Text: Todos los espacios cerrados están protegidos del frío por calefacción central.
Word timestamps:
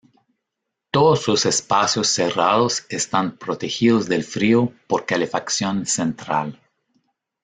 Todos 0.89 1.27
los 1.27 1.45
espacios 1.45 2.07
cerrados 2.07 2.87
están 2.89 3.37
protegidos 3.37 4.07
del 4.09 4.23
frío 4.23 4.73
por 4.87 5.05
calefacción 5.05 5.85
central. 5.85 6.59